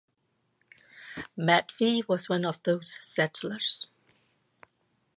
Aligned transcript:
Matvey 1.37 2.01
was 2.07 2.27
one 2.27 2.43
of 2.43 2.63
those 2.63 2.97
settlers. 3.03 3.85